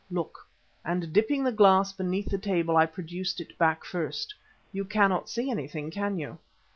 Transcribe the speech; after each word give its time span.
Look," 0.09 0.47
and 0.83 1.13
dipping 1.13 1.43
the 1.43 1.51
glass 1.51 1.93
beneath 1.93 2.31
the 2.31 2.39
table 2.39 2.75
I 2.75 2.87
produced 2.87 3.39
it 3.39 3.55
back 3.59 3.85
first. 3.85 4.33
"You 4.71 4.83
cannot 4.83 5.29
see 5.29 5.51
anything, 5.51 5.91
can 5.91 6.17
you?" 6.17 6.39